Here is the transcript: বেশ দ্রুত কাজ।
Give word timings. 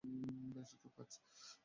বেশ 0.53 0.69
দ্রুত 0.71 0.97
কাজ। 0.97 1.11